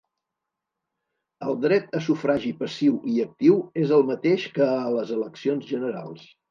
El 1.49 1.59
dret 1.67 1.93
a 1.99 2.01
sufragi 2.07 2.55
passiu 2.63 2.99
i 3.17 3.21
actiu 3.27 3.63
és 3.87 3.97
el 4.01 4.09
mateix 4.13 4.51
que 4.59 4.69
a 4.83 4.93
les 5.01 5.19
eleccions 5.21 5.75
generals. 5.75 6.31